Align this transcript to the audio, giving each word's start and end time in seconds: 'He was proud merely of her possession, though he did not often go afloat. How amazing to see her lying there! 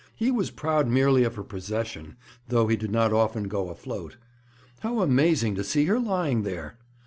'He 0.15 0.31
was 0.31 0.49
proud 0.49 0.87
merely 0.87 1.23
of 1.25 1.35
her 1.35 1.43
possession, 1.43 2.15
though 2.47 2.65
he 2.67 2.75
did 2.75 2.89
not 2.89 3.13
often 3.13 3.43
go 3.43 3.69
afloat. 3.69 4.17
How 4.79 5.01
amazing 5.01 5.53
to 5.53 5.63
see 5.63 5.85
her 5.85 5.99
lying 5.99 6.41
there! 6.41 6.79